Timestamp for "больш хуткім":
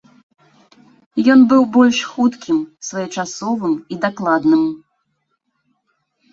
1.75-2.57